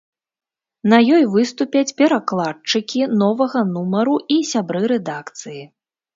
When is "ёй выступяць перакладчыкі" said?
1.17-3.01